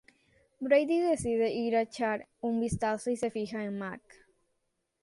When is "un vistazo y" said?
2.41-3.17